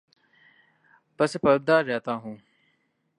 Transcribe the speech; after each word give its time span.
پس 1.19 1.37
پردہ 1.41 1.73
رہتا 1.87 2.13
ہوں 2.13 2.35